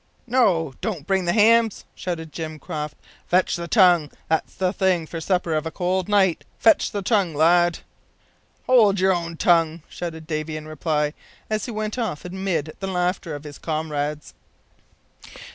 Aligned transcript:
"No, 0.25 0.73
don't 0.81 1.05
bring 1.05 1.25
the 1.25 1.31
hams," 1.31 1.85
shouted 1.93 2.31
Jim 2.33 2.57
Croft, 2.57 2.95
"fetch 3.27 3.55
the 3.55 3.67
tongue; 3.67 4.09
that's 4.29 4.55
the 4.55 4.73
thing 4.73 5.05
for 5.05 5.21
supper 5.21 5.53
of 5.53 5.67
a 5.67 5.69
cold 5.69 6.09
night 6.09 6.43
fetch 6.57 6.89
the 6.89 7.03
tongue, 7.03 7.35
lad." 7.35 7.77
"Hold 8.65 8.99
your 8.99 9.13
own 9.13 9.37
tongue," 9.37 9.83
shouted 9.89 10.25
Davy, 10.25 10.57
in 10.57 10.67
reply, 10.67 11.13
as 11.51 11.65
he 11.65 11.71
went 11.71 11.99
off 11.99 12.25
amid 12.25 12.75
the 12.79 12.87
laughter 12.87 13.35
of 13.35 13.43
his 13.43 13.59
comrades. 13.59 14.33